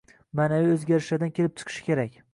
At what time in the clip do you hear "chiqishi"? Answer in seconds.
1.63-1.89